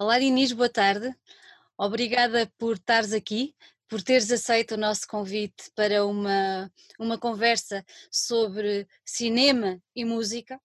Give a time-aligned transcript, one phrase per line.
[0.00, 1.12] Olá Inês, boa tarde.
[1.76, 3.52] Obrigada por estares aqui,
[3.88, 10.60] por teres aceito o nosso convite para uma, uma conversa sobre cinema e música.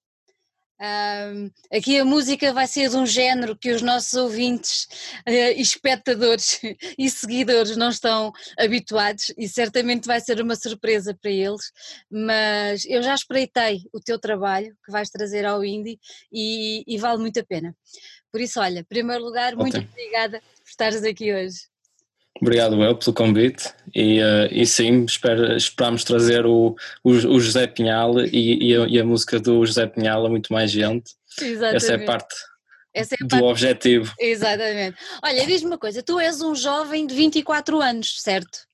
[0.80, 4.84] Um, aqui a música vai ser de um género que os nossos ouvintes,
[5.28, 6.60] uh, espectadores
[6.98, 11.72] e seguidores não estão habituados e certamente vai ser uma surpresa para eles,
[12.12, 16.00] mas eu já espreitei o teu trabalho que vais trazer ao Indie
[16.32, 17.76] e, e vale muito a pena.
[18.34, 19.92] Por isso, olha, em primeiro lugar, muito Ótimo.
[19.92, 21.60] obrigada por estares aqui hoje.
[22.42, 27.68] Obrigado eu pelo convite e, uh, e sim, espero, esperamos trazer o, o, o José
[27.68, 31.12] Pinhal e, e, a, e, a, música do José Pinhal a muito mais gente.
[31.40, 31.76] Exatamente.
[31.76, 32.36] Essa é parte
[32.92, 33.44] Essa é do parte...
[33.44, 34.12] objetivo.
[34.20, 34.98] Exatamente.
[35.24, 38.66] Olha, diz-me uma coisa, tu és um jovem de 24 anos, certo?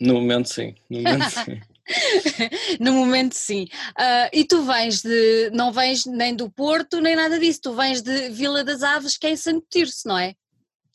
[0.00, 1.60] No momento sim, no momento sim.
[2.80, 3.64] no momento sim.
[3.98, 8.02] Uh, e tu vens de, não vens nem do Porto, nem nada disso, tu vens
[8.02, 10.34] de Vila das Aves, que é em Santo Tirso, não é?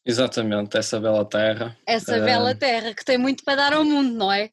[0.06, 1.78] Exatamente, essa bela terra.
[1.88, 4.50] Essa uh, bela terra que tem muito para dar ao mundo, não é?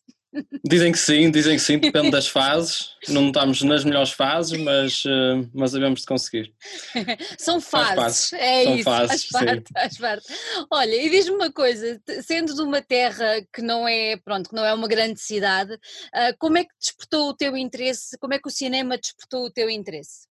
[0.64, 2.90] Dizem que sim, dizem que sim, depende das fases.
[3.08, 6.54] Não estamos nas melhores fases, mas, uh, mas devemos de conseguir.
[7.38, 10.26] São fases, é São isso, fases, faz, parte, faz parte.
[10.70, 14.64] Olha, e diz-me uma coisa, sendo de uma terra que não é, pronto, que não
[14.64, 18.48] é uma grande cidade, uh, como é que despertou o teu interesse, como é que
[18.48, 20.28] o cinema despertou o teu interesse?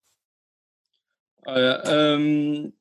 [1.46, 1.82] Olha,
[2.18, 2.72] um,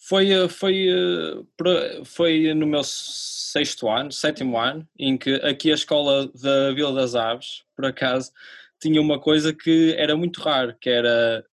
[0.00, 5.74] foi, eh, foi, eh, foi no meu sexto ano, sétimo ano, em que aqui a
[5.74, 8.32] escola da Vila das Aves, por acaso,
[8.80, 11.44] tinha uma coisa que era muito raro, que era,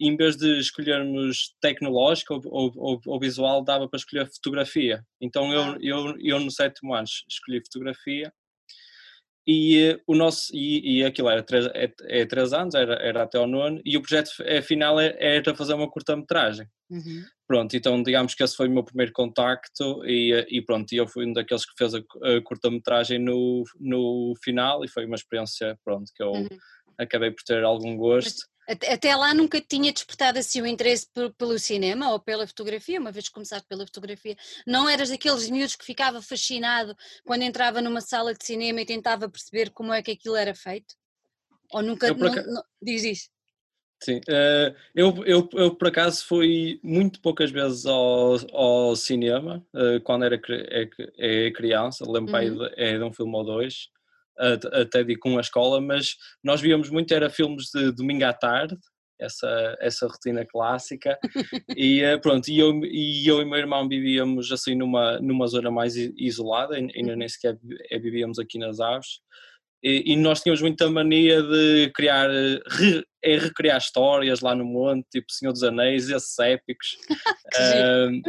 [0.00, 5.04] em vez de escolhermos tecnológico ou, ou, ou, visual, dava para escolher fotografia.
[5.20, 5.78] Então eu, ah.
[5.80, 8.32] eu, eu no sétimo ano escolhi fotografia
[9.46, 13.22] e eh, o nosso e, e aquilo era três, é, é três anos, era, era
[13.22, 14.30] até ao nono, e o projeto
[14.62, 16.66] final é, era fazer uma curta-metragem.
[16.90, 17.24] Uhum.
[17.46, 21.06] Pronto, então digamos que esse foi o meu primeiro contacto e, eh, e pronto, eu
[21.06, 25.78] fui um daqueles que fez a, a curta-metragem no, no final e foi uma experiência,
[25.84, 26.48] pronto, que eu uhum.
[26.98, 28.46] acabei por ter algum gosto.
[28.68, 31.06] Até lá nunca tinha despertado assim o interesse
[31.38, 34.36] pelo cinema ou pela fotografia, uma vez que começaste pela fotografia.
[34.66, 39.26] Não eras daqueles miúdos que ficava fascinado quando entrava numa sala de cinema e tentava
[39.26, 40.94] perceber como é que aquilo era feito?
[41.72, 42.12] Ou nunca.
[42.12, 43.30] Não, não, diz isso?
[44.00, 50.00] Sim, uh, eu, eu, eu por acaso fui muito poucas vezes ao, ao cinema uh,
[50.04, 50.88] quando era é,
[51.18, 52.58] é criança, lembro uhum.
[52.58, 53.88] de, é de um filme ou dois,
[54.72, 56.14] até digo com a escola, mas
[56.44, 58.76] nós víamos muito, era filmes de domingo à tarde,
[59.20, 61.18] essa, essa rotina clássica,
[61.76, 65.72] e uh, pronto, e eu, e eu e meu irmão vivíamos assim numa, numa zona
[65.72, 67.58] mais isolada, ainda nem sequer
[68.00, 69.18] vivíamos aqui nas aves,
[69.82, 75.06] e, e, nós tínhamos muita mania de criar, re, é recriar histórias lá no monte,
[75.08, 76.98] tipo Senhor dos Anéis, esses épicos.
[77.56, 78.20] uh,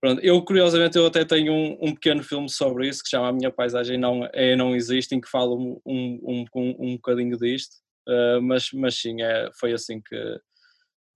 [0.00, 3.32] pronto, eu curiosamente eu até tenho um, um, pequeno filme sobre isso que chama A
[3.32, 7.76] Minha Paisagem Não, é, não Existe, em que falo um, um, um, um bocadinho disto,
[8.08, 10.40] uh, mas, mas sim, é, foi assim que,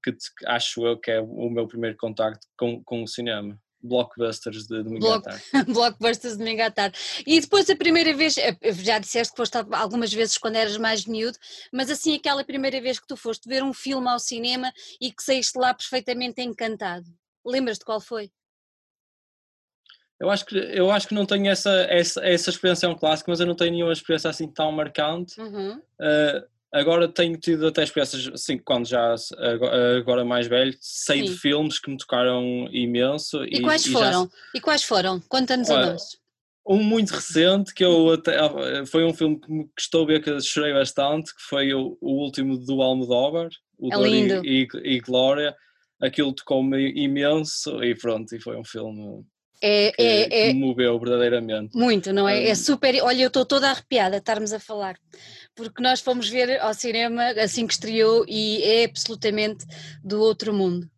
[0.03, 4.83] que, acho eu que é o meu primeiro contacto com, com o cinema blockbusters de
[4.83, 5.73] domingo Block, à tarde.
[5.73, 6.99] blockbusters de domingo à tarde.
[7.27, 11.05] E depois a primeira vez, eh, já disseste que foste algumas vezes quando eras mais
[11.07, 11.39] miúdo,
[11.73, 15.23] mas assim aquela primeira vez que tu foste ver um filme ao cinema e que
[15.23, 17.07] saíste lá perfeitamente encantado.
[17.45, 18.31] Lembras-te qual foi?
[20.19, 23.31] Eu acho que, eu acho que não tenho essa, essa, essa experiência, é um clássico,
[23.31, 25.41] mas eu não tenho nenhuma experiência assim tão marcante.
[25.41, 25.79] Uhum.
[25.99, 29.15] Uh, Agora tenho tido até experiências, assim, quando já
[29.99, 31.33] agora mais velho, sei Sim.
[31.33, 33.45] de filmes que me tocaram imenso.
[33.45, 34.25] E, e quais e foram?
[34.25, 34.31] Já...
[34.55, 35.21] E quais foram?
[35.29, 36.03] Conta-nos a nós.
[36.65, 38.37] Um muito recente, que eu até,
[38.87, 42.57] foi um filme que me custou ver que chorei bastante, que foi o, o último
[42.57, 44.47] do Almodóvar, o é lindo.
[44.47, 45.57] E, e, e Glória.
[46.01, 49.23] Aquilo tocou-me imenso e pronto, e foi um filme
[49.63, 51.77] é, que, é, é, me moveu verdadeiramente.
[51.77, 52.41] Muito, não é?
[52.41, 53.03] Um, é super.
[53.03, 54.97] Olha, eu estou toda arrepiada a estarmos a falar,
[55.55, 59.67] porque nós fomos ver ao cinema assim que estreou e é absolutamente
[60.03, 60.91] do outro mundo.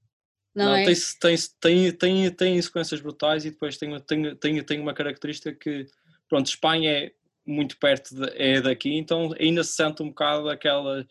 [0.54, 0.84] Não, não é?
[0.84, 5.52] tem, tem, tem, tem, tem sequências brutais e depois tem, tem, tem, tem uma característica
[5.52, 5.86] que,
[6.28, 7.12] pronto, Espanha é
[7.44, 11.06] muito perto de, é daqui, então ainda se sente um bocado aquela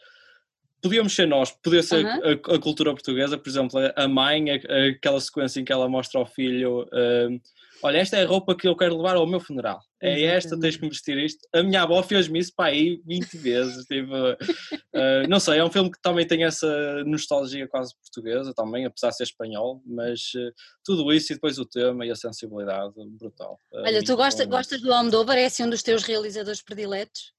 [0.81, 4.55] podíamos ser nós, podia ser a, a, cultura portuguesa, por exemplo, a mãe, a,
[4.89, 6.83] aquela sequência em que ela mostra ao filho.
[6.85, 7.39] Uh,
[7.83, 9.79] olha, esta é a roupa que eu quero levar ao meu funeral.
[10.01, 11.47] É esta, tens que me vestir isto.
[11.53, 13.85] A minha avó fez-me isso para aí 20 vezes.
[13.85, 18.85] Tipo, uh, não sei, é um filme que também tem essa nostalgia quase portuguesa também,
[18.85, 20.51] apesar de ser espanhol, mas uh,
[20.83, 23.59] tudo isso e depois o tema e a sensibilidade brutal.
[23.71, 25.37] Olha, tu gosta, gostas do Almodóvar?
[25.37, 27.31] É assim um dos teus realizadores prediletos?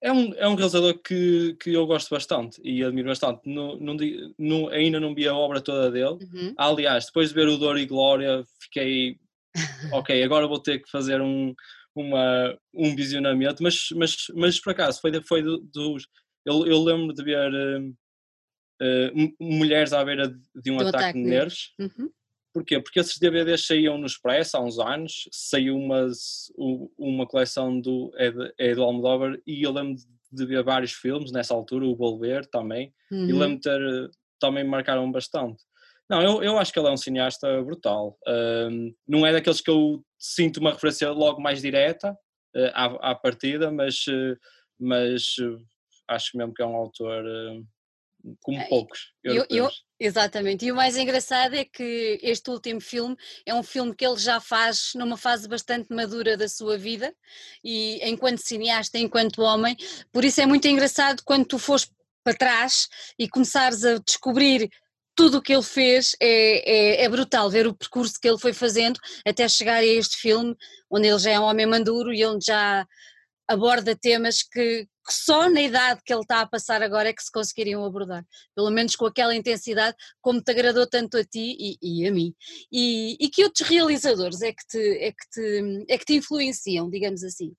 [0.00, 3.40] É um, é um realizador que, que eu gosto bastante e admiro bastante.
[3.44, 3.96] Não, não,
[4.38, 6.18] não, ainda não vi a obra toda dele.
[6.32, 6.54] Uhum.
[6.56, 9.18] Aliás, depois de ver o Dor e Glória, fiquei.
[9.92, 11.54] ok, agora vou ter que fazer um,
[11.94, 16.06] uma, um visionamento, mas, mas, mas por acaso foi, foi dos.
[16.44, 17.88] Eu, eu lembro de ver uh,
[18.82, 21.74] uh, mulheres à beira de um Do ataque, ataque de nervos.
[21.78, 22.10] Uhum.
[22.58, 22.80] Porquê?
[22.80, 26.52] Porque esses DVDs saíam no Express há uns anos, saiu umas,
[26.98, 29.94] uma coleção do, é, de, é do Almodóvar e eu lembro
[30.32, 33.28] de ver vários filmes nessa altura, o Volver também, uhum.
[33.28, 34.10] e lembro de ter,
[34.40, 35.62] também me marcaram bastante.
[36.10, 38.18] Não, eu, eu acho que ele é um cineasta brutal.
[38.26, 42.10] Um, não é daqueles que eu sinto uma referência logo mais direta
[42.56, 44.36] uh, à, à partida, mas, uh,
[44.80, 45.64] mas uh,
[46.08, 47.24] acho mesmo que é um autor
[48.42, 49.12] como poucos.
[49.22, 53.94] Eu, eu, exatamente, e o mais engraçado é que este último filme é um filme
[53.94, 57.14] que ele já faz numa fase bastante madura da sua vida,
[57.64, 59.76] e enquanto cineasta, enquanto homem,
[60.12, 61.90] por isso é muito engraçado quando tu fores
[62.22, 64.68] para trás e começares a descobrir
[65.18, 68.52] tudo o que ele fez é, é, é, brutal ver o percurso que ele foi
[68.52, 70.54] fazendo até chegar a este filme,
[70.88, 72.86] onde ele já é um homem maduro e onde já
[73.48, 77.22] aborda temas que, que, só na idade que ele está a passar agora é que
[77.22, 78.24] se conseguiriam abordar,
[78.54, 82.34] pelo menos com aquela intensidade como te agradou tanto a ti e, e a mim.
[82.70, 86.90] E, e, que outros realizadores é que, te, é, que te, é que te influenciam,
[86.90, 87.52] digamos assim?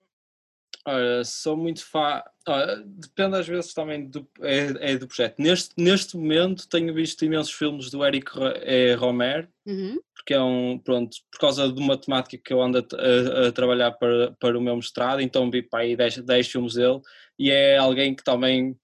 [0.85, 2.23] Olha, sou muito fã.
[2.85, 5.39] depende às vezes também do, é, é, do projeto.
[5.39, 8.31] Neste, neste momento tenho visto imensos filmes do Eric
[8.61, 9.99] é, Romer, uhum.
[10.15, 13.51] porque é um, pronto, por causa de uma temática que eu ando a, a, a
[13.51, 17.01] trabalhar para, para o meu mestrado, então vi para aí 10, 10 filmes dele
[17.37, 18.75] e é alguém que também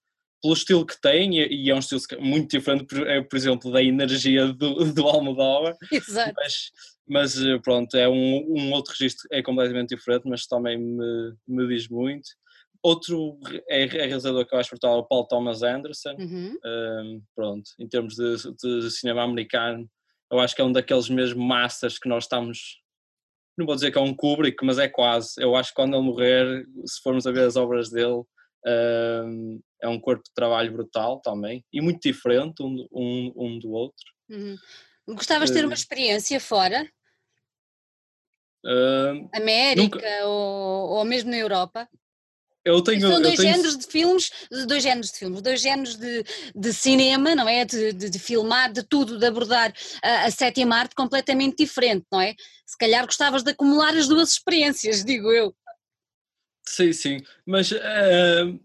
[0.42, 3.82] pelo estilo que tem, e é um estilo muito diferente, por, é, por exemplo, da
[3.82, 6.34] energia do, do Almodóvar, Exato.
[6.36, 6.72] mas
[7.08, 11.68] mas eh, pronto, é um, um outro registro, é completamente diferente, mas também me, me
[11.68, 12.28] diz muito.
[12.82, 13.40] Outro
[13.70, 16.16] é, é realizador que eu acho brutal é o Paul Thomas Anderson.
[16.20, 16.58] Uhum.
[16.66, 19.90] Um, pronto, em termos de, de, cinema americano,
[20.32, 22.82] eu acho que é um daqueles mesmo masters que nós estamos.
[23.58, 25.34] Não vou dizer que é um Kubrick, mas é quase.
[25.38, 28.24] Eu acho que quando ele morrer, se formos a ver as obras dele,
[28.68, 33.72] um, é um corpo de trabalho brutal também e muito diferente um, um, um do
[33.72, 34.06] outro.
[34.30, 34.58] Uhum.
[35.10, 35.74] Gostavas de ter uma hum.
[35.74, 36.90] experiência fora?
[38.66, 40.26] Uh, América nunca...
[40.26, 41.88] ou, ou mesmo na Europa?
[42.66, 43.54] Eu tenho, São dois tenho...
[43.54, 44.32] géneros de filmes,
[44.68, 46.24] dois géneros de filmes, dois géneros de,
[46.56, 47.64] de cinema, não é?
[47.64, 49.72] De, de, de filmar, de tudo, de abordar
[50.02, 52.34] a, a sétima arte completamente diferente, não é?
[52.66, 55.56] Se calhar gostavas de acumular as duas experiências, digo eu.
[56.68, 58.60] Sim, sim, mas uh,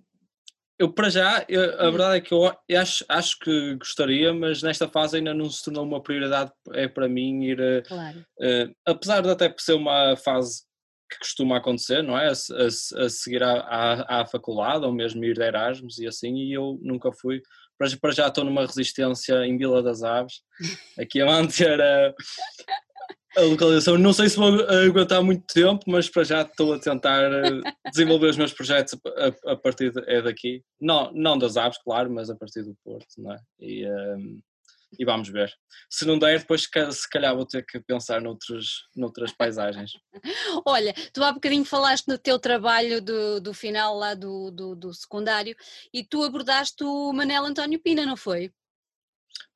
[0.81, 1.91] eu para já, eu, a hum.
[1.91, 5.62] verdade é que eu, eu acho, acho que gostaria, mas nesta fase ainda não se
[5.62, 8.19] tornou uma prioridade é para mim ir, claro.
[8.21, 10.62] uh, apesar de até ser uma fase
[11.11, 12.29] que costuma acontecer, não é?
[12.29, 16.35] A, a, a seguir à, à, à, faculdade ou mesmo ir de Erasmus e assim,
[16.35, 17.43] e eu nunca fui.
[17.76, 20.41] Para, para já estou numa resistência em Vila das Aves,
[20.99, 22.15] aqui a manter a,
[23.37, 23.99] a localização.
[23.99, 27.61] Não sei se vou aguentar muito tempo, mas para já estou a tentar eh,
[27.91, 30.62] desenvolver os meus projetos a, a partir de, é daqui.
[30.81, 33.41] Não, não das aves, claro, mas a partir do Porto, não é?
[33.61, 34.41] E, um, ehm,
[34.99, 35.53] e vamos ver.
[35.88, 39.93] Se não der, depois se calhar vou ter que pensar noutros, noutras paisagens.
[40.67, 44.93] Olha, tu há bocadinho falaste no teu trabalho do, do final lá do, do, do
[44.93, 45.55] secundário
[45.93, 48.53] e tu abordaste o Manel António Pina, não foi?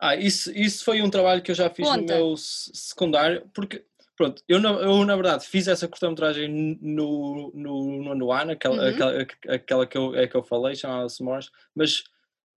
[0.04, 1.98] Ah, isso, isso foi um trabalho que eu já fiz Conta.
[1.98, 3.82] no meu secundário, porque,
[4.14, 8.82] pronto, eu na, eu na verdade fiz essa cortometragem no, no, no, no ano, aquela,
[8.82, 8.88] uhum.
[8.90, 12.00] aquela, aquela que, eu, é que eu falei, chamava-se Morse, mas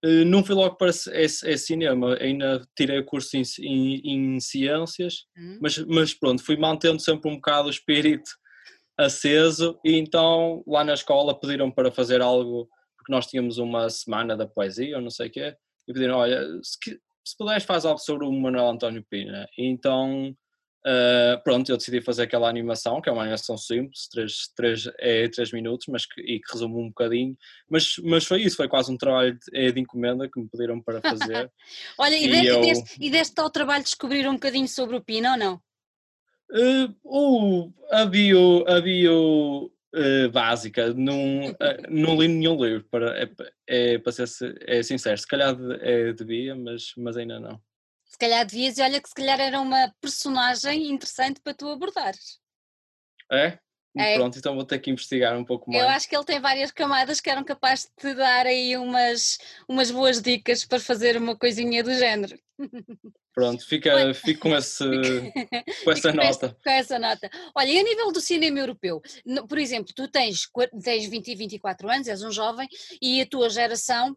[0.04, 4.40] uh, não fui logo para esse, esse cinema, ainda tirei o curso em, em, em
[4.40, 5.58] ciências, uhum.
[5.58, 8.30] mas, mas pronto, fui mantendo sempre um bocado o espírito
[8.98, 14.36] aceso e então lá na escola pediram para fazer algo, porque nós tínhamos uma semana
[14.36, 15.56] da poesia ou não sei o quê,
[15.88, 19.46] e pediram, olha, se, se puderes faz algo sobre o Manuel António Pina.
[19.58, 20.30] Então,
[20.86, 25.28] uh, pronto, eu decidi fazer aquela animação, que é uma animação simples, 3, 3, é
[25.28, 27.36] 3 minutos, mas que, e que resume um bocadinho,
[27.68, 30.80] mas, mas foi isso, foi quase um trabalho de, é de encomenda que me pediram
[30.80, 31.50] para fazer.
[31.98, 32.60] Olha, e, e, eu...
[32.62, 35.60] deste, e deste ao trabalho de descobrir um bocadinho sobre o Pina ou não?
[36.50, 39.10] Uh, uh, havia, havia
[39.94, 41.54] uh, básica, não, uh,
[41.88, 43.30] não li nenhum livro, para, é,
[43.66, 44.28] é, para ser
[44.66, 47.60] é sincero, se calhar é, devia, mas, mas ainda não.
[48.04, 52.40] Se calhar devias, e olha que se calhar era uma personagem interessante para tu abordares.
[53.30, 53.58] É?
[53.96, 54.14] É.
[54.14, 55.82] Pronto, então vou ter que investigar um pouco mais.
[55.82, 59.38] Eu acho que ele tem várias camadas que eram capazes de te dar aí umas,
[59.68, 62.38] umas boas dicas para fazer uma coisinha do género.
[63.38, 64.84] Pronto, fica, fica com, esse,
[65.84, 66.56] com essa nota.
[66.60, 67.30] Com essa nota.
[67.54, 69.00] Olha, e a nível do cinema europeu,
[69.48, 70.48] por exemplo, tu tens,
[70.82, 72.66] tens 20 e 24 anos, és um jovem,
[73.00, 74.16] e a tua geração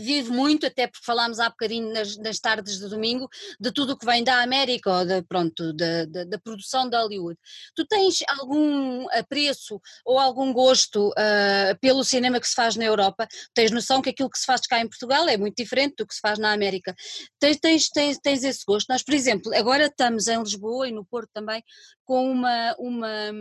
[0.00, 3.28] vive muito, até porque falámos há bocadinho nas, nas tardes de domingo,
[3.60, 7.38] de tudo o que vem da América ou de, pronto, da, da, produção de Hollywood.
[7.74, 13.26] Tu tens algum apreço ou algum gosto uh, pelo cinema que se faz na Europa?
[13.54, 16.14] Tens noção que aquilo que se faz cá em Portugal é muito diferente do que
[16.14, 16.94] se faz na América.
[17.38, 18.88] Tens, tens, tens, tens esse gosto.
[18.88, 21.62] Nós, por exemplo, agora estamos em Lisboa e no Porto também
[22.06, 23.32] com uma, uma,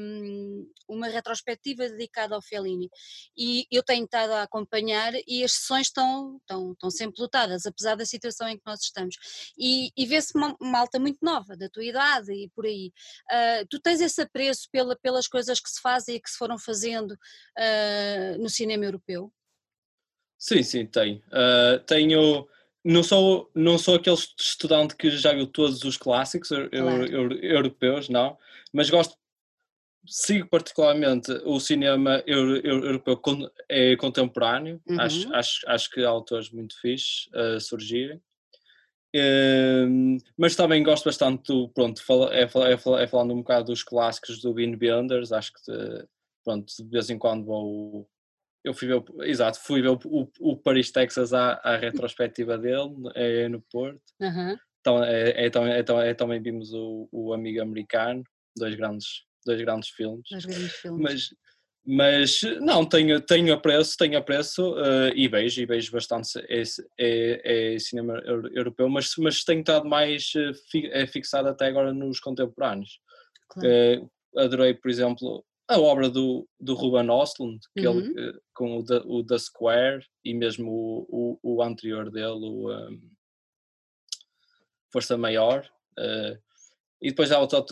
[0.89, 2.89] uma retrospectiva dedicada ao Fellini
[3.37, 7.95] e eu tenho estado a acompanhar e as sessões estão estão, estão sempre lotadas, apesar
[7.95, 9.15] da situação em que nós estamos.
[9.57, 12.91] E, e vê-se uma malta muito nova, da tua idade e por aí.
[13.31, 16.57] Uh, tu tens esse apreço pela, pelas coisas que se fazem e que se foram
[16.57, 19.31] fazendo uh, no cinema europeu?
[20.37, 21.17] Sim, sim, tenho.
[21.27, 22.47] Uh, tenho.
[22.83, 27.43] Não sou, não sou aquele estudante que já viu todos os clássicos claro.
[27.43, 28.37] europeus, não,
[28.75, 29.15] mas gosto
[30.07, 33.19] sigo particularmente o cinema europeu
[33.67, 35.01] é contemporâneo, uhum.
[35.01, 38.21] acho, acho, acho que há autores muito fixes a surgirem.
[39.15, 42.01] Um, mas também gosto bastante do, pronto,
[42.31, 46.05] é, é, é, falando um bocado dos clássicos do Bean Benders, acho que
[46.43, 48.09] pronto, de vez em quando vou,
[48.63, 52.93] eu fui ver, exato, fui ver o, o, o Paris, Texas à, à retrospectiva dele,
[53.15, 54.57] é no Porto, uhum.
[54.81, 58.21] então, é, é, é, é, também vimos o, o Amigo Americano,
[58.55, 60.27] dois grandes dois grandes filmes.
[60.29, 61.01] Dois grandes filmes.
[61.01, 61.35] Mas,
[61.87, 66.63] mas não, tenho, tenho apreço, tenho apreço uh, e vejo, e vejo bastante é,
[66.97, 72.99] é, é cinema europeu, mas, mas tenho estado mais uh, fixado até agora nos contemporâneos.
[73.49, 73.69] Claro.
[73.69, 77.99] Uh, adorei, por exemplo, a obra do, do Ruben Ostlund, que uhum.
[77.99, 82.71] ele, com o The, o The Square e mesmo o, o, o anterior dele, o
[82.71, 83.01] um,
[84.91, 85.67] Força Maior.
[85.97, 86.37] Uh,
[87.01, 87.65] e depois outro,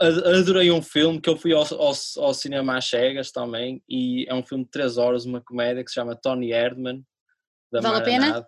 [0.00, 4.34] adorei um filme que eu fui ao, ao, ao, cinema às cegas também, e é
[4.34, 7.02] um filme de 3 horas, uma comédia que se chama Tony Erdman.
[7.72, 8.32] Da vale a pena?
[8.32, 8.46] Vale,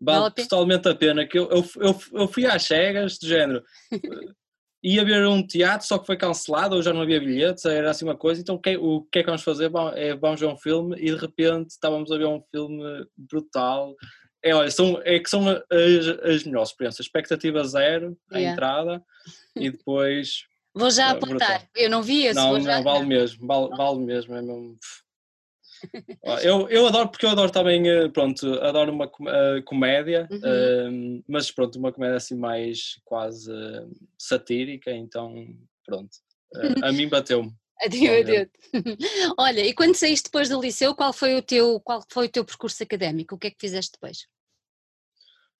[0.00, 3.62] vale totalmente a pena, que eu, eu, eu, eu fui às cegas, de género,
[4.82, 8.04] ia ver um teatro, só que foi cancelado, ou já não havia bilhetes, era assim
[8.04, 9.68] uma coisa, então o que, o que é que vamos fazer?
[9.68, 13.94] Bom, é, vamos ver um filme, e de repente estávamos a ver um filme brutal,
[14.42, 17.06] é, olha, são, é que são as, as melhores experiências.
[17.06, 18.52] Expectativa zero, a yeah.
[18.52, 19.04] entrada,
[19.56, 20.44] e depois.
[20.74, 21.68] Vou já é, apontar, brutal.
[21.76, 22.34] eu não vi esse.
[22.34, 22.76] Não, já...
[22.76, 24.76] não, vale mesmo, vale, vale mesmo, é mesmo.
[26.42, 31.18] Eu, eu adoro, porque eu adoro também, eh, pronto, adoro uma uh, comédia, uhum.
[31.18, 35.34] uh, mas pronto, uma comédia assim mais quase uh, satírica, então
[35.84, 36.10] pronto,
[36.82, 37.52] a mim bateu-me.
[37.82, 38.48] Adeus, adeus.
[39.38, 42.44] Olha, e quando saíste depois do liceu, qual foi o teu, qual foi o teu
[42.44, 43.34] percurso académico?
[43.34, 44.28] O que é que fizeste depois?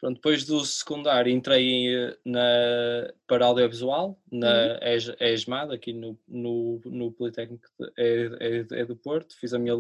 [0.02, 5.17] Pronto, depois do secundário entrei eh, na, para audiovisual, na uhum.
[5.21, 9.76] ESMAD, aqui no, no, no Politécnico é, é, é, do Porto, fiz a minha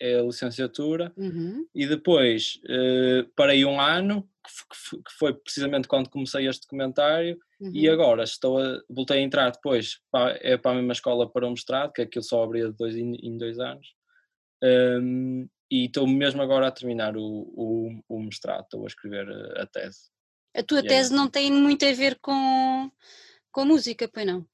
[0.00, 1.66] é, licenciatura uhum.
[1.74, 7.70] e depois uh, parei um ano, que, foi precisamente quando comecei este documentário, uhum.
[7.74, 11.46] e agora estou a, voltei a entrar depois para, é para a mesma escola para
[11.46, 13.94] o mestrado, que aquilo só abria dois, em, em dois anos.
[14.62, 19.28] Um, e estou mesmo agora a terminar o, o, o mestrado, estou a escrever
[19.58, 20.10] a, tese.
[20.56, 22.90] A tua e é tese é não tem muito a ver com,
[23.52, 24.46] com música, pois não?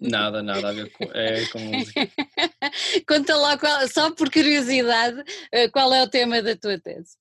[0.00, 2.08] Nada, nada a ver com, é, com música.
[3.06, 7.18] Conta lá, qual, só por curiosidade, eh, qual é o tema da tua tese?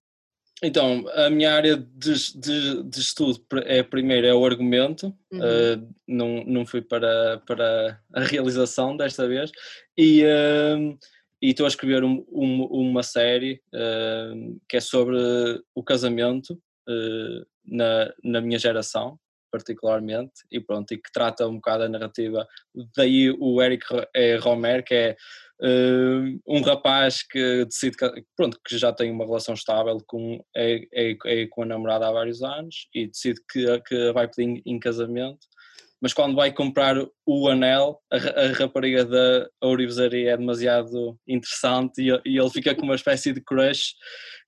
[0.62, 5.40] Então, a minha área de, de, de estudo é primeiro é o argumento, uhum.
[5.40, 9.52] uh, não, não fui para, para a realização desta vez,
[9.98, 10.98] e uh,
[11.42, 15.18] estou a escrever um, um, uma série uh, que é sobre
[15.74, 16.52] o casamento
[16.90, 19.18] uh, na, na minha geração,
[19.52, 22.48] particularmente, e pronto, e que trata um bocado a narrativa.
[22.96, 25.18] Daí o Eric eh, Romer, que é
[25.62, 27.98] uh, um rapaz que decide,
[28.36, 32.12] pronto, que já tem uma relação estável com, é, é, é, com a namorada há
[32.12, 35.48] vários anos e decide que, que vai pedir em casamento
[36.02, 42.10] mas quando vai comprar o anel, a, a rapariga da ourivesaria é demasiado interessante e,
[42.26, 43.96] e, ele fica com uma espécie de crush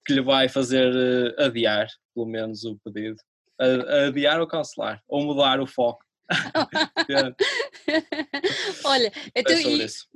[0.06, 3.18] que lhe vai fazer uh, adiar, pelo menos, o pedido.
[3.62, 6.04] A, adiar ou cancelar, ou mudar o foco.
[8.86, 9.62] Olha, então, é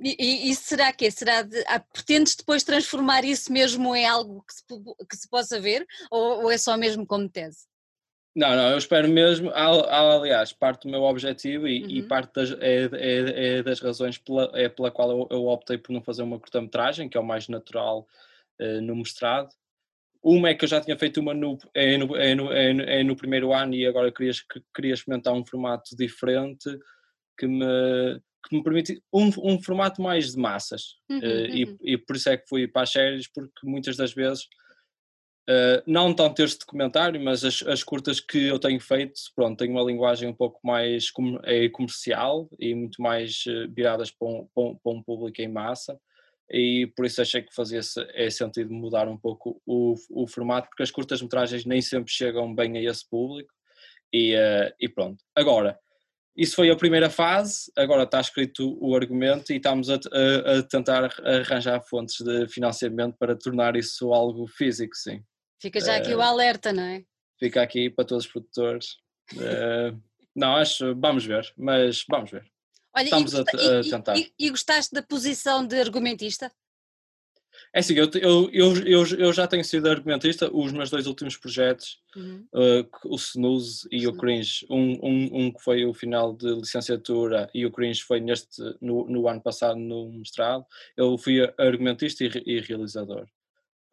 [0.00, 1.10] e, e, será que é?
[1.10, 4.64] Será de, ah, pretendes depois transformar isso mesmo em algo que se,
[5.08, 7.66] que se possa ver ou, ou é só mesmo como tese?
[8.36, 11.90] Não, não, eu espero mesmo, aliás, parte do meu objetivo e, uhum.
[11.90, 15.78] e parte das, é, é, é, das razões pela, é pela qual eu, eu, optei
[15.78, 18.06] por não fazer uma curta-metragem, que é o mais natural
[18.60, 19.48] uh, no mestrado.
[20.28, 22.72] Uma é que eu já tinha feito uma no, é no, é no, é
[23.04, 24.32] no, é primeiro ano e agora queria,
[24.74, 26.68] queria experimentar um formato diferente
[27.38, 30.96] que me, que me permite um, um formato mais de massas.
[31.08, 31.78] Uhum, uh, uhum.
[31.80, 34.44] E, e, por isso é que fui para as séries, porque muitas das vezes,
[35.48, 39.70] uh, não tanto este documentário, mas as, as, curtas que eu tenho feito, pronto, tenho
[39.70, 44.48] uma linguagem um pouco mais com, é, comercial e muito mais uh, viradas para um,
[44.52, 45.96] para, um, para um, público em massa.
[46.50, 47.80] E por isso achei que fazia
[48.14, 52.76] é sentido mudar um pouco o, o formato, porque as curtas-metragens nem sempre chegam bem
[52.78, 53.52] a esse público.
[54.12, 54.34] E,
[54.80, 55.22] e pronto.
[55.34, 55.78] Agora,
[56.36, 60.62] isso foi a primeira fase, agora está escrito o argumento e estamos a, a, a,
[60.62, 65.22] tentar arranjar fontes de financiamento para tornar isso algo físico, sim.
[65.60, 67.02] Fica já aqui uh, o alerta, não é?
[67.40, 68.96] Fica aqui para todos os produtores.
[69.32, 69.98] Uh,
[70.34, 72.44] não, acho, vamos ver, mas vamos ver.
[72.96, 74.16] Olha, Estamos e, a, a, tentar.
[74.16, 76.50] E, e, e gostaste da posição de argumentista?
[77.74, 81.98] É assim, eu, eu, eu, eu, já tenho sido argumentista, os meus dois últimos projetos,
[82.14, 82.46] uhum.
[82.54, 84.06] uh, o Snooze e Sim.
[84.06, 88.20] o Cringe, um, um, um que foi o final de licenciatura e o Cringe foi
[88.20, 90.64] neste, no, no ano passado no mestrado,
[90.96, 93.26] eu fui argumentista e, e realizador.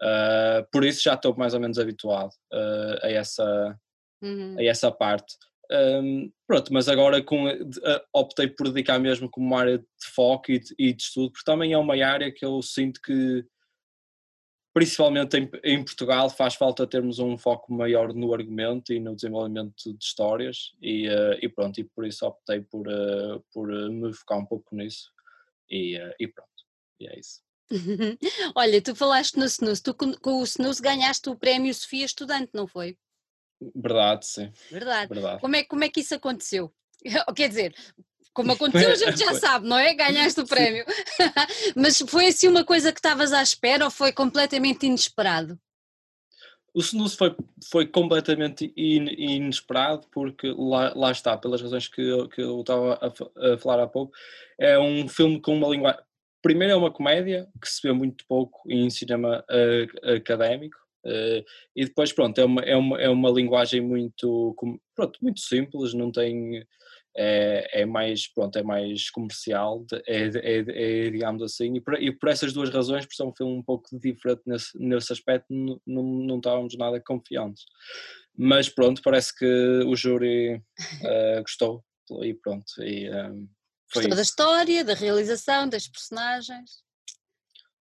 [0.01, 3.79] Uh, por isso já estou mais ou menos habituado uh, a, essa,
[4.21, 4.55] uhum.
[4.57, 5.35] a essa parte.
[5.73, 10.51] Um, pronto, mas agora com, uh, optei por dedicar mesmo como uma área de foco
[10.51, 13.43] e de, e de, estudo, porque também é uma área que eu sinto que
[14.71, 19.73] principalmente em, em, Portugal, faz falta termos um foco maior no argumento e no desenvolvimento
[19.93, 24.13] de histórias e, uh, e pronto, e por isso optei por, uh, por uh, me
[24.13, 25.11] focar um pouco nisso
[25.69, 26.49] e, e pronto,
[26.99, 27.41] e é isso.
[28.55, 32.51] Olha, tu falaste no Snooze, tu com, com o Snooze ganhaste o prémio Sofia Estudante,
[32.53, 32.97] não foi?
[33.75, 34.51] Verdade, sim.
[34.71, 35.13] Verdade.
[35.13, 35.41] Verdade.
[35.41, 36.73] Como, é, como é que isso aconteceu?
[37.35, 37.75] Quer dizer,
[38.33, 39.93] como aconteceu, a gente já sabe, não é?
[39.93, 40.85] Ganhaste o prémio.
[41.75, 45.57] Mas foi assim uma coisa que estavas à espera ou foi completamente inesperado?
[46.73, 47.35] O Snooze foi,
[47.69, 52.95] foi completamente in, inesperado, porque lá, lá está, pelas razões que eu, que eu estava
[52.95, 54.11] a, a falar há pouco,
[54.59, 56.01] é um filme com uma linguagem.
[56.41, 60.77] Primeiro, é uma comédia que se vê muito pouco em cinema uh, académico,
[61.75, 64.55] e depois, pronto, é uma, é uma, é uma linguagem muito,
[64.95, 66.65] pronto, muito simples, não tem
[67.15, 72.11] é, é, mais pronto é mais comercial é, é, é digamos assim e por, e
[72.11, 75.79] por, essas duas razões por ser um filme um pouco diferente nesse, nesse aspecto não,
[75.85, 77.65] não, estávamos nada confiantes.
[78.35, 79.45] Mas pronto parece que
[79.85, 81.83] o júri uh, gostou
[82.23, 83.47] e pronto e, um,
[83.91, 86.83] foi gostou da história da realização das personagens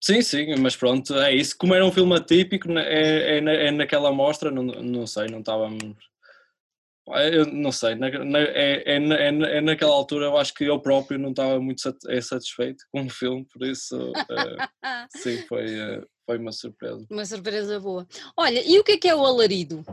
[0.03, 1.55] Sim, sim, mas pronto, é isso.
[1.57, 5.95] Como era um filme atípico, é, é, é naquela mostra, não, não sei, não estávamos
[7.33, 10.79] eu não sei, na, na, é, é, é, é, naquela altura eu acho que eu
[10.79, 14.13] próprio não estava muito é satisfeito com o filme, por isso uh,
[15.17, 17.05] sim, foi, uh, foi uma surpresa.
[17.09, 18.07] Uma surpresa boa.
[18.37, 19.83] Olha, e o que é que é o Alarido?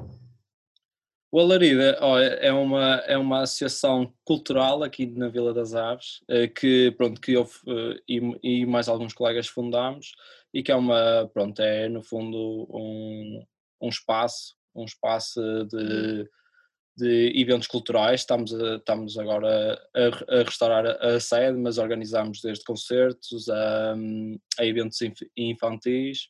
[1.31, 6.91] O Alarido é, uma, é uma associação cultural aqui na Vila das Aves, uh, que,
[6.93, 7.47] pronto, que eu
[8.09, 10.13] e, e mais alguns colegas fundámos
[10.55, 13.45] e que é uma, pronto, é no fundo um,
[13.83, 16.27] um espaço, um espaço de
[16.99, 18.21] de eventos culturais.
[18.21, 23.95] Estamos, a, estamos agora a, a, restaurar a sede, mas organizamos desde concertos a,
[24.59, 24.99] a eventos
[25.37, 26.29] infantis,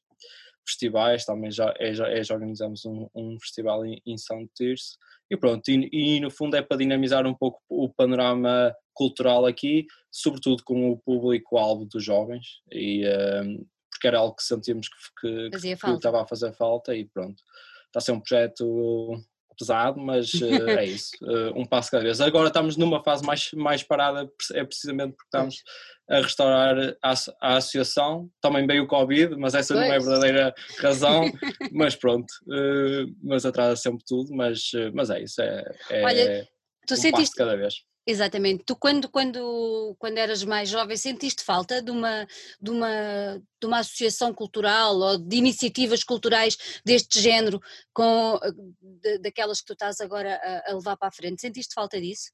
[0.69, 4.97] festivais, também já, é, já, é, já organizamos um, um, festival em, em São Tirso.
[5.31, 9.87] E pronto, e, e, no fundo é para dinamizar um pouco o panorama cultural aqui,
[10.11, 15.51] sobretudo com o público-alvo dos jovens, e, um, porque era algo que sentíamos que, que,
[15.51, 17.43] que, que estava a fazer falta e pronto.
[17.87, 19.21] Está a ser um projeto
[19.59, 20.45] pesado, mas uh,
[20.79, 22.21] é isso, uh, um passo cada vez.
[22.21, 25.63] Agora estamos numa fase mais, mais parada, é precisamente porque estamos
[26.09, 29.87] a restaurar a, a associação, também veio o Covid, mas essa pois.
[29.87, 31.25] não é a verdadeira razão,
[31.73, 36.49] mas pronto, uh, mas atrasa sempre tudo, mas, mas é isso, é, é Olha,
[36.87, 37.75] tu um sentiste, cada vez.
[38.11, 38.65] Exatamente.
[38.65, 42.27] Tu quando, quando, quando eras mais jovem sentiste falta de uma,
[42.59, 47.61] de, uma, de uma associação cultural ou de iniciativas culturais deste género
[47.93, 48.41] com
[48.81, 51.43] de, daquelas que tu estás agora a, a, levar para a frente?
[51.43, 52.31] Sentiste falta disso?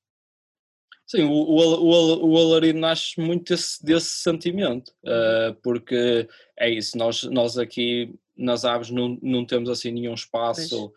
[1.08, 6.96] Sim, o, o, o, o alarido nasce muito desse, desse sentimento, uh, porque é isso,
[6.96, 10.92] nós, nós aqui nas aves não, não temos assim nenhum espaço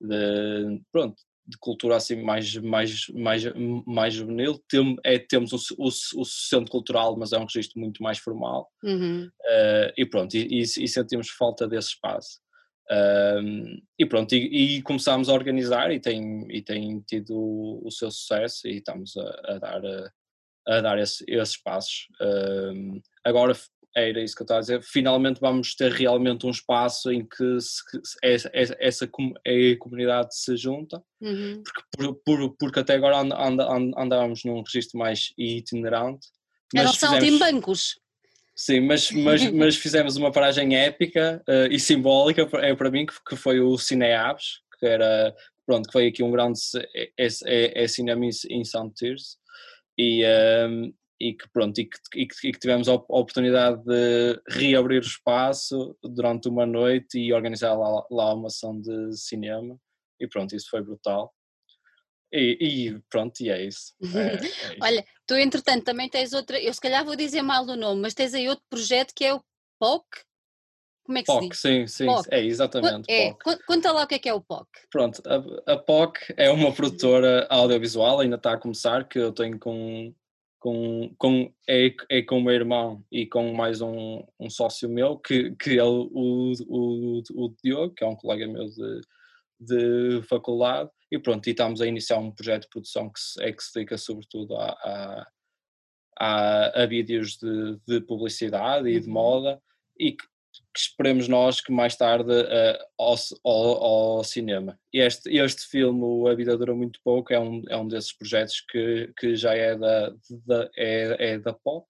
[0.00, 3.42] de, pronto, de cultura assim mais, mais, mais,
[3.86, 4.58] mais juvenil.
[4.68, 8.68] Tem, é, temos o, o, o, centro cultural, mas é um registro muito mais formal.
[8.82, 9.30] Uhum.
[9.40, 12.40] Uh, e pronto, e, e, e, sentimos falta desse espaço.
[12.90, 18.10] Uh, e pronto, e, e, começámos a organizar e tem, e tem tido o, seu
[18.10, 22.08] sucesso e estamos a, a dar, a, a dar esse, esses passos.
[22.20, 23.54] Uh, agora
[23.94, 24.82] era isso que eu estava a dizer.
[24.82, 27.82] Finalmente vamos ter realmente um espaço em que se,
[28.22, 31.62] essa, essa, a comunidade se junta, uhum.
[31.62, 36.28] porque, por, por, porque até agora and, and, and, andávamos num registro mais itinerante.
[36.74, 37.28] Eram só fizemos...
[37.28, 38.00] em bancos.
[38.54, 43.14] Sim, mas, mas, mas fizemos uma paragem épica uh, e simbólica é para mim, que,
[43.28, 45.34] que foi o Cineabs, que era,
[45.66, 46.58] pronto, que foi aqui um grande
[46.94, 48.90] é, é, é cinema em St.
[48.96, 49.36] Tears
[49.98, 53.80] e, um, ehm, e que pronto, e que, e que, e que tivemos a oportunidade
[53.84, 59.78] de reabrir o espaço durante uma noite e organizar lá, lá uma ação de cinema
[60.18, 61.32] e pronto, isso foi brutal.
[62.32, 63.94] E, e, pronto, e é isso.
[64.16, 64.76] É, é isso.
[64.80, 68.14] Olha, tu entretanto também tens outra, eu se calhar vou dizer mal o nome, mas
[68.14, 69.40] tens aí outro projeto que é o
[69.78, 70.04] POC.
[71.04, 71.60] Como é que POC, se diz?
[71.60, 72.28] sim, sim, POC.
[72.32, 73.10] é exatamente.
[73.10, 73.64] É, POC.
[73.64, 74.68] Conta lá o que é que é o POC.
[74.90, 79.58] Pronto, a, a POC é uma produtora audiovisual, ainda está a começar, que eu tenho
[79.58, 80.14] com,
[80.62, 85.18] com, com, é, é com o meu irmão e com mais um, um sócio meu,
[85.18, 89.00] que, que é o, o, o, Diogo, que é um colega meu de,
[89.58, 93.50] de faculdade, e pronto, e estamos a iniciar um projeto de produção que se, é
[93.50, 95.26] que se dedica sobretudo a, a,
[96.20, 99.14] a, a vídeos de, de, publicidade e de uhum.
[99.14, 99.60] moda
[99.98, 100.24] e que,
[100.72, 104.78] que esperemos nós que mais tarde uh, ao, ao, ao, cinema.
[104.92, 108.60] E este, este filme, A Vida Dura Muito Pouco, é um, é um desses projetos
[108.60, 110.14] que, que já é da,
[110.46, 111.86] da, é, é da POC.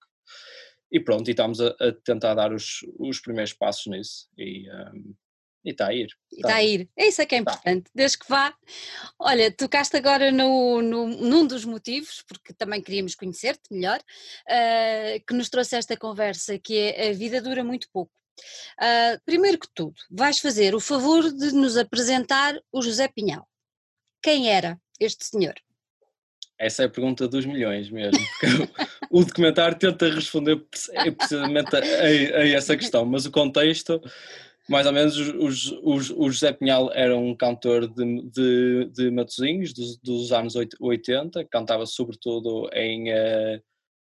[0.91, 4.29] E pronto, e estamos a, a tentar dar os, os primeiros passos nisso.
[4.37, 5.15] E, um, ehm,
[5.65, 6.07] e está a ir.
[6.31, 6.89] Está a ir.
[6.95, 7.51] É isso é que é tá.
[7.51, 7.91] importante, tá.
[7.95, 8.53] desde que vá.
[9.17, 15.33] Olha, tocaste agora no, no, num dos motivos, porque também queríamos conhecer-te melhor, uh, que
[15.33, 18.11] nos trouxe esta conversa, que é a vida dura muito pouco.
[18.79, 23.47] Uh, primeiro que tudo, vais fazer o favor de nos apresentar o José Pinhal.
[24.21, 25.53] Quem era este senhor?
[26.57, 28.19] Essa é a pergunta dos milhões mesmo,
[29.11, 30.63] o documentário tenta responder
[31.17, 34.01] precisamente a, a, essa questão, mas o contexto
[34.69, 39.73] mais ou menos os, os, o José Pinhal era um cantor de, de, de Matosinhos
[39.73, 43.61] dos, dos, anos 80, cantava sobretudo em, uh,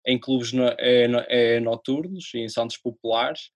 [0.07, 3.51] em clubes no, é, noturnos e em santos populares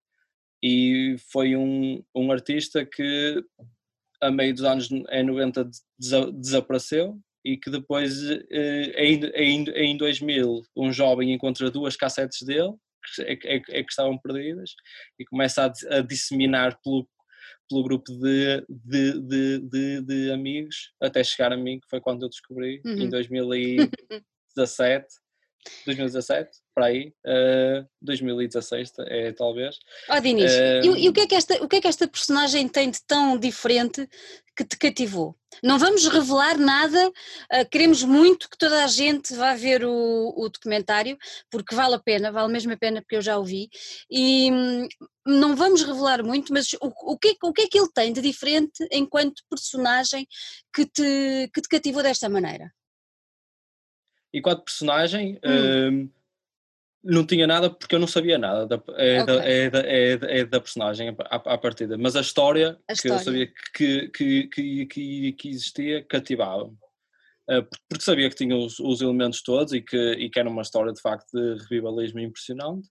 [0.63, 3.43] e foi um, um artista que
[4.21, 10.93] a meio dos anos 90 desapareceu e que depois eh, em, em, em 2000 um
[10.93, 12.75] jovem encontra duas cassetes dele
[13.21, 14.75] é, é, é que estavam perdidas
[15.19, 17.09] e começa a, a disseminar pelo,
[17.69, 22.23] pelo grupo de, de, de, de, de amigos até chegar a mim, que foi quando
[22.25, 22.93] eu descobri uhum.
[22.93, 25.07] em 2017.
[25.85, 29.79] 2017, para aí, uh, 2016 é talvez.
[30.09, 31.89] Ó oh, Dinis, uh, e, e, o, que é que esta, o que é que
[31.89, 34.09] esta personagem tem de tão diferente
[34.57, 35.37] que te cativou?
[35.63, 40.49] Não vamos revelar nada, uh, queremos muito que toda a gente vá ver o, o,
[40.49, 41.19] documentário,
[41.51, 43.69] porque vale a pena, vale mesmo a pena porque eu já o vi,
[44.11, 44.89] e hum,
[45.27, 48.23] não vamos revelar muito, mas o, o, que, o que é que ele tem de
[48.23, 50.27] diferente enquanto personagem
[50.75, 52.73] que te, que te cativou desta maneira?
[54.33, 56.05] Enquanto personagem, hum.
[56.05, 56.20] hum
[57.03, 59.25] não tinha nada porque eu não sabia nada da, é, okay.
[59.25, 63.17] da, é, da, é, é, da personagem à, à partida, mas a história, a história.
[63.17, 66.77] que eu sabia que, que, que, que, que existia cativava-me.
[67.51, 70.63] Uh, porque sabia que tinha os, os, elementos todos e que, e que era uma
[70.63, 72.87] história de facto de revivalismo impressionante.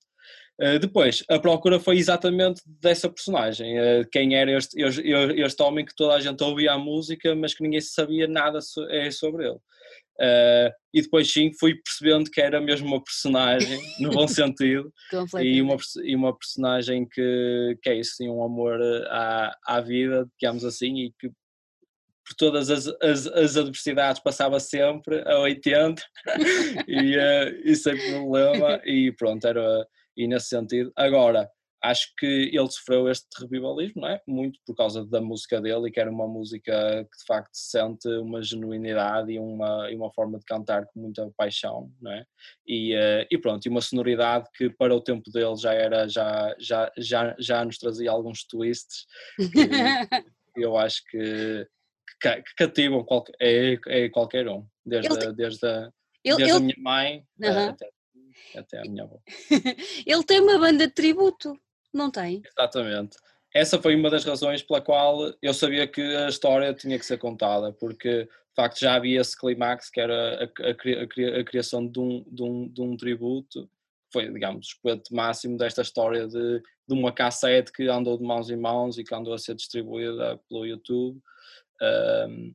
[0.61, 5.85] Uh, depois, a procura foi exatamente dessa personagem, uh, quem era este, este, este, homem
[5.85, 9.47] que toda a gente ouvia a música, mas que ninguém sabia nada so, é, sobre
[9.47, 9.59] ele.
[10.19, 14.91] Uh, e depois sim fui percebendo que era mesmo uma personagem, no bom sentido,
[15.39, 20.27] e, uma, e uma personagem que, que é isso, sim, um amor à, à vida,
[20.39, 26.03] digamos assim, e que por todas as, as, as adversidades passava sempre a 80
[26.87, 30.91] e, uh, e sem problema, e pronto, era e nesse sentido.
[30.97, 31.49] Agora,
[31.81, 34.21] acho que ele sofreu este revivalismo, não é?
[34.27, 38.07] Muito por causa da música dele e que era uma música que de facto sente
[38.07, 42.25] uma genuinidade e uma, e uma forma de cantar com muita paixão, não é?
[42.67, 46.53] E, uh, e pronto, e uma sonoridade que para o tempo dele já era, já,
[46.59, 49.05] já, já, já nos trazia alguns twists
[49.37, 49.37] que
[50.57, 51.67] eu acho que,
[52.21, 55.89] que, que cativam qualquer, é, é qualquer um, desde, ele, desde, a,
[56.23, 57.89] desde ele, a minha mãe uh, até,
[58.57, 59.19] até a minha avó.
[60.05, 61.57] ele tem uma banda de tributo.
[61.93, 62.41] Não tem.
[62.45, 63.17] Exatamente.
[63.53, 67.17] Essa foi uma das razões pela qual eu sabia que a história tinha que ser
[67.17, 71.99] contada, porque de facto já havia esse clímax que era a, a, a, criação de
[71.99, 73.69] um, de, um, de um tributo,
[74.13, 78.49] foi, digamos, o expoente máximo desta história de, de uma cassete que andou de mãos
[78.49, 81.19] em mãos e que andou a ser distribuída pelo YouTube.
[81.81, 82.53] Um,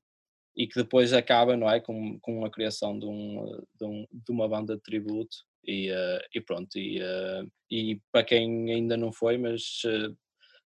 [0.57, 4.33] e que depois acaba não é com, com a criação de, um, de, um, de
[4.33, 5.37] uma banda de tributo
[5.67, 10.15] E, uh, e pronto, e, uh, e para quem ainda não foi, mas uh,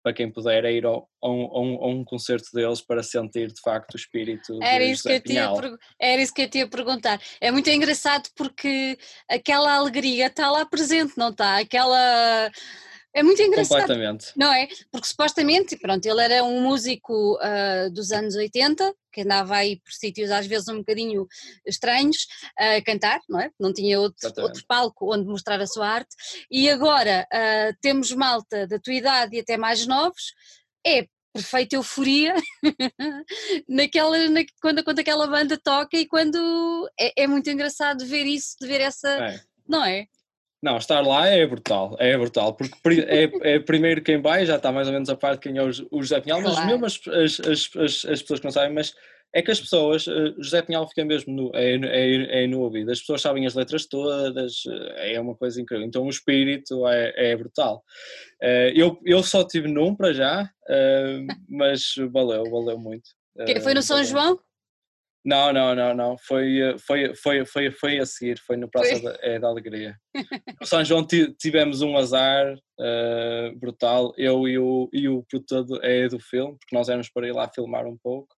[0.05, 3.49] para quem puder é ir a, um, a, um, a, um, concerto deles para sentir
[3.49, 5.51] de facto o espírito era isso, que eu tinha,
[5.99, 7.19] era isso que eu tinha a perguntar.
[7.41, 11.59] É muito engraçado porque aquela alegria está lá presente, não está?
[11.59, 12.51] Aquela
[13.15, 13.81] é muito engraçado.
[13.81, 14.33] Completamente.
[14.37, 14.69] Não é?
[14.91, 19.93] Porque supostamente, pronto, ele era um músico uh, dos anos 80, que andava aí por
[19.93, 21.27] sítios às vezes um bocadinho
[21.65, 22.27] estranhos
[22.59, 23.51] a cantar, não é?
[23.59, 26.15] Não tinha outro, outro palco onde mostrar a sua arte.
[26.51, 30.35] E agora uh, temos malta da tua idade e até mais novos.
[30.85, 32.35] É perfeita euforia
[33.69, 38.57] naquela, na, quando, quando aquela banda toca e quando é, é muito engraçado ver isso,
[38.61, 39.41] de ver essa, é.
[39.67, 40.07] não é?
[40.65, 44.73] Não, estar lá é brutal, é brutal, porque é, é primeiro quem vai, já está
[44.73, 46.71] mais ou menos a parte de quem é o, José Pinhal, mas claro.
[46.71, 48.95] mesmo as, as, as, as, pessoas que não sabem, mas
[49.35, 52.91] é que as pessoas, eh, José Pinhal fica mesmo no, é, é, é no ouvido,
[52.91, 57.13] as pessoas sabem as letras todas, eh, é uma coisa incrível, então o espírito é,
[57.33, 57.85] é brutal.
[58.41, 60.49] Eh, eu, eu só tive num para já,
[61.47, 63.11] mas valeu, valeu muito.
[63.63, 64.03] Foi no São.
[64.03, 64.41] João?
[65.25, 66.19] Não, não, não, não.
[66.19, 69.97] Foi, foi, foi, foi, foi a seguir, foi no Praça da, é, da Alegria.
[70.61, 76.09] No São João tivemos um azar uh, brutal, eu e o, e o produtor é
[76.09, 78.35] do filme, porque nós éramos para ir lá filmar um pouco,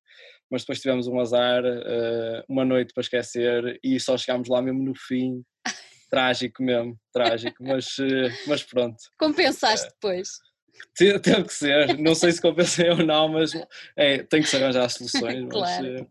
[0.50, 4.82] mas depois tivemos um azar, uh, uma noite para esquecer, e só chegámos lá mesmo
[4.82, 5.42] no fim.
[6.08, 8.96] trágico mesmo, trágico, mas, uh, mas pronto.
[9.18, 10.28] Compensaste depois.
[10.94, 13.52] Teve que ser, não sei se compensei ou não, mas
[13.96, 15.46] é, tem que se arranjar soluções.
[15.50, 15.84] claro.
[16.00, 16.06] Mas,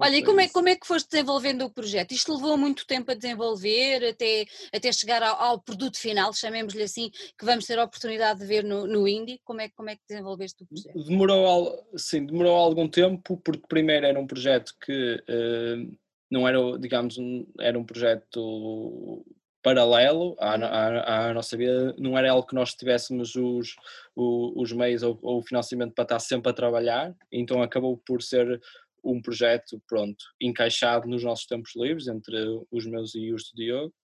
[0.00, 2.12] Olha, e como é, como é que foste desenvolvendo o projeto?
[2.12, 7.10] Isto levou muito tempo a desenvolver, até, até chegar ao, ao produto final, chamemos-lhe assim,
[7.38, 9.40] que vamos ter a oportunidade de ver no, no Indie.
[9.44, 11.04] Como é, como é que desenvolveste o projeto?
[11.04, 15.96] Demorou, sim, demorou algum tempo, porque primeiro era um projeto que uh,
[16.30, 19.24] não era, digamos, um, era um projeto
[19.66, 20.64] paralelo à, uhum.
[20.64, 23.74] à, à, nossa vida, não era algo que nós tivéssemos os,
[24.14, 28.22] os, os meios ou, ou, o financiamento para estar sempre a trabalhar, então acabou por
[28.22, 28.62] ser
[29.06, 32.36] um projeto, pronto, encaixado nos nossos tempos livres, entre
[32.70, 33.94] os meus e os do Diogo,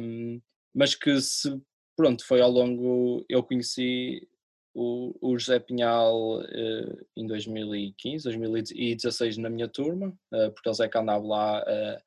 [0.00, 0.40] um,
[0.74, 1.60] mas que se,
[1.96, 4.26] pronto, foi ao longo, eu conheci
[4.74, 10.88] o, o José Pinhal uh, em 2015, 2016 na minha turma, uh, porque ele é
[10.88, 12.02] que andava lá uh,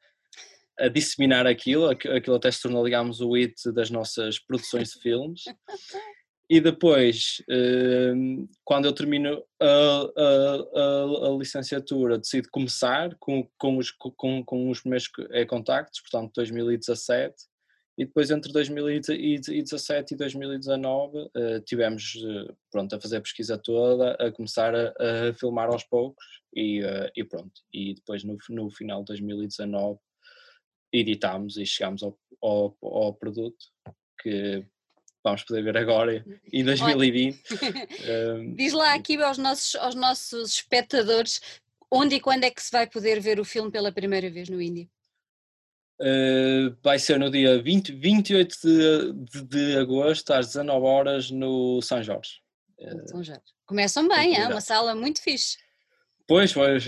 [0.79, 5.43] a disseminar aquilo, aquilo até se tornou, digamos, o hit das nossas produções de filmes.
[6.49, 13.77] E depois, ehm, quando eu termino a, a, a, a licenciatura, decido começar com, com,
[13.77, 17.36] os, com, com os primeiros eh, contactos, portanto 2017,
[17.97, 24.13] e depois entre 2017 e 2019 eh, tivemos eh, pronto, a fazer a pesquisa toda,
[24.13, 24.93] a começar a,
[25.29, 26.81] a filmar aos poucos e,
[27.13, 27.62] e, pronto.
[27.73, 29.99] E depois no, no final de 2019
[30.93, 33.65] editámos e chegámos ao, ao, ao produto
[34.21, 34.65] que
[35.27, 37.41] vamos poder ver agora em 2020.
[38.39, 41.41] um, Diz lá aqui aos nossos, aos nossos espectadores
[41.91, 44.61] onde e quando é que se vai poder ver o filme pela primeira vez no
[44.61, 44.87] Índia?
[45.99, 51.81] Uh, vai ser no dia 20, 28 de, de, de, agosto às 19 horas no
[51.81, 52.39] São Jorge.
[52.79, 53.41] Uh, São Jorge.
[53.65, 55.57] Começam bem, é uma sala muito fixe.
[56.27, 56.85] Pois, pois,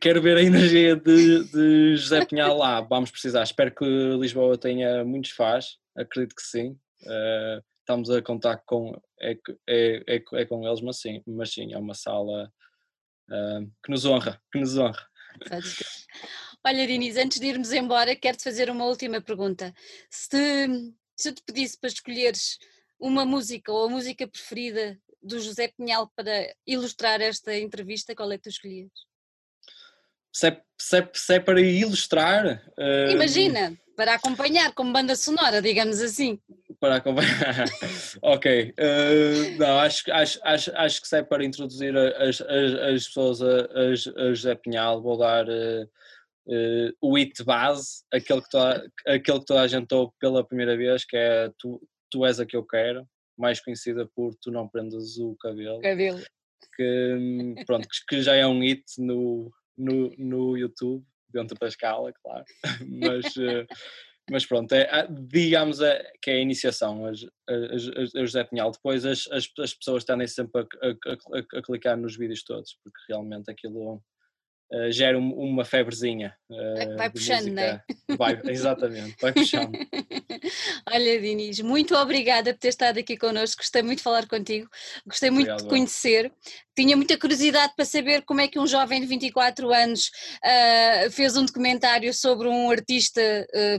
[0.00, 3.42] quero ver a energia de, de José Pinhal lá, vamos precisar.
[3.42, 6.78] Espero que Lisboa tenha muitos fãs, acredito que sim.
[7.04, 9.32] Uh, estamos a contar com, é,
[9.68, 12.50] é, é, é, com eles, mas sim, mas sim, é uma sala
[13.30, 15.06] uh, que nos honra, que nos honra.
[16.66, 19.74] Olha, Dinis, antes de irmos embora, quero-te fazer uma última pergunta.
[20.08, 20.66] Se,
[21.14, 22.58] se eu te pedisse para escolheres
[22.98, 28.36] uma música ou a música preferida do José Pinhal para ilustrar esta entrevista, qual é
[28.36, 28.90] que tu escolhias?
[30.32, 32.64] Se é, se é, se é para ilustrar.
[32.78, 33.10] Uh...
[33.10, 36.40] Imagina, para acompanhar como banda sonora, digamos assim
[36.84, 37.64] para acompanhar.
[38.22, 38.74] ok.
[38.78, 43.40] Uh, não, acho, acho, acho, acho que se é para introduzir as, as, as pessoas
[43.42, 45.84] a, a, a José Pinhal, vou dar uh,
[46.46, 50.76] uh, o hit base, aquele que, toda, aquele que toda a gente ouve pela primeira
[50.76, 51.80] vez, que é Tu,
[52.10, 55.80] tu és a que eu quero, mais conhecida por Tu não prendas o cabelo.
[55.80, 56.20] Cabelo.
[56.76, 61.02] Que, pronto, que já é um hit no, no, no YouTube,
[61.34, 62.44] dentro da escala, claro.
[62.88, 63.34] Mas
[64.30, 65.78] mas pronto, é, ah, digamos
[66.22, 68.70] que é a iniciação, as, as, a José Pinhal.
[68.70, 72.78] Depois as, as, as pessoas tendem sempre a, a, a, a, clicar nos vídeos todos,
[72.82, 74.02] porque realmente aquilo
[74.74, 76.34] uh, gera uma febrezinha.
[76.50, 77.82] Uh, vai puxando, não é?
[78.16, 79.72] Vai, exatamente, vai puxando.
[80.90, 84.68] Olha, Dinis, muito obrigada por ter estado aqui connosco, gostei muito de falar contigo,
[85.06, 86.32] gostei muito Obrigado, de conhecer.
[86.76, 90.10] Tinha muita curiosidade para saber como é que um jovem de 24 anos
[90.44, 93.22] uh, fez um documentário sobre um artista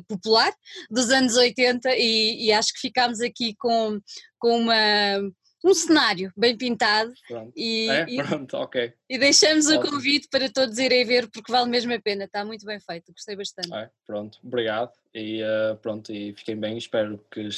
[0.08, 0.53] popular
[0.89, 3.99] dos anos 80 e, e acho que ficámos aqui com,
[4.39, 5.19] com uma
[5.65, 7.12] um cenário bem pintado.
[7.28, 7.51] Pronto.
[7.56, 8.06] E, é?
[8.08, 8.93] e, pronto, ok.
[9.10, 9.82] E deixamos Ótimo.
[9.82, 13.12] o convite para todos irem ver porque vale mesmo a pena, está muito bem feito,
[13.12, 13.73] gostei bastante.
[13.73, 17.49] É, pronto, obrigado e uh, pronto, e fiquem bem, espero que,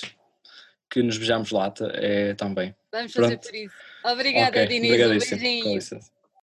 [0.89, 2.74] que nos vejamos lá é, também.
[2.91, 3.48] Vamos fazer pronto.
[3.48, 3.76] por isso.
[4.06, 4.67] Obrigada, okay.
[4.67, 6.16] Denise, um beijinho.